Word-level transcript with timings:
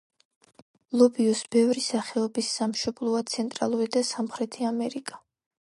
ლობიოს 1.01 1.43
ბევრი 1.55 1.83
სახეობის 1.89 2.49
სამშობლოა 2.61 3.21
ცენტრალური 3.35 3.89
და 3.97 4.05
სამხრეთი 4.15 4.69
ამერიკა. 4.75 5.25